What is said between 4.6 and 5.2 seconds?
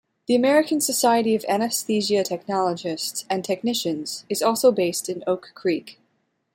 based